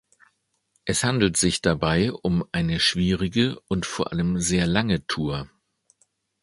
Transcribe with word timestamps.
Es 0.83 1.03
handelt 1.03 1.37
sich 1.37 1.61
dabei 1.61 2.11
um 2.11 2.43
eine 2.51 2.79
schwierige 2.79 3.59
und 3.67 3.85
vor 3.85 4.11
allem 4.11 4.39
sehr 4.39 4.65
lange 4.65 5.05
Tour. 5.05 5.47